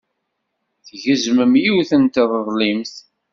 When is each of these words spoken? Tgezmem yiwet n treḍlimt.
Tgezmem 0.87 1.53
yiwet 1.63 1.91
n 2.01 2.03
treḍlimt. 2.13 2.95